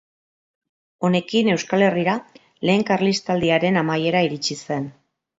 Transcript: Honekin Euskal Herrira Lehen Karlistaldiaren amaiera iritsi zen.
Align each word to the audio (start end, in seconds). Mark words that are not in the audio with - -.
Honekin 1.09 1.49
Euskal 1.55 1.85
Herrira 1.87 2.15
Lehen 2.69 2.85
Karlistaldiaren 2.87 3.77
amaiera 3.83 4.23
iritsi 4.29 4.57
zen. 4.71 4.89